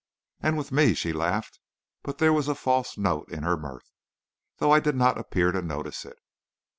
[0.39, 1.59] "And with me," she laughed;
[2.01, 3.91] but there was a false note in her mirth,
[4.57, 6.17] though I did not appear to notice it.